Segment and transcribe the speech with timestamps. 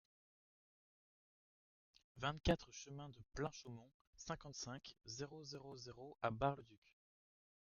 [2.17, 6.95] vingt-quatre chemin de Plein Chaumont, cinquante-cinq, zéro zéro zéro à Bar-le-Duc